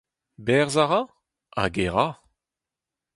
Berzh 0.45 0.79
a 0.83 0.85
ra? 0.85 1.01
Hag 1.57 1.75
e 1.85 1.87
ra! 1.93 2.07